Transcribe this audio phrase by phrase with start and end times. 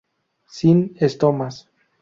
[0.55, 1.63] Sin estomas.